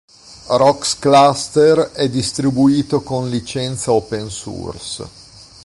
[0.57, 5.07] Rocks Cluster è distribuito con licenza open source.